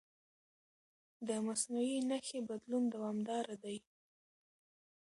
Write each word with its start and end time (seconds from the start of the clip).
د 1.27 1.29
مصنوعي 1.47 1.97
نښې 2.09 2.39
بدلون 2.49 2.83
دوامداره 2.93 3.55
دی. 3.63 3.77